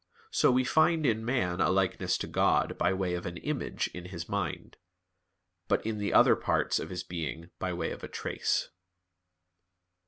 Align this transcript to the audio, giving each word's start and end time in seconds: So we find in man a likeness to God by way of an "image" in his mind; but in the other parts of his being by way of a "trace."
So 0.31 0.49
we 0.51 0.63
find 0.63 1.05
in 1.05 1.23
man 1.23 1.61
a 1.61 1.69
likeness 1.69 2.17
to 2.17 2.25
God 2.27 2.75
by 2.75 2.91
way 2.91 3.13
of 3.13 3.27
an 3.27 3.37
"image" 3.37 3.87
in 3.93 4.05
his 4.05 4.27
mind; 4.27 4.77
but 5.67 5.85
in 5.85 5.99
the 5.99 6.11
other 6.11 6.35
parts 6.35 6.79
of 6.79 6.89
his 6.89 7.03
being 7.03 7.51
by 7.59 7.71
way 7.71 7.91
of 7.91 8.03
a 8.03 8.07
"trace." 8.07 8.69